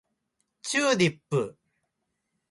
[0.63, 1.55] チューリップ